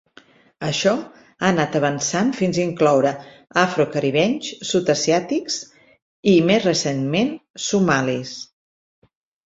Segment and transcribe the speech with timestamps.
[0.67, 3.13] Això ha anat avançant fins incloure
[3.67, 7.35] afro-caribenys, sud-asiàtics i, més recentment,
[7.71, 8.39] somalis.